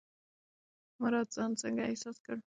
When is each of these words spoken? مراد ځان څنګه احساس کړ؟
مراد 1.01 1.27
ځان 1.35 1.51
څنګه 1.61 1.81
احساس 1.85 2.17
کړ؟ 2.25 2.37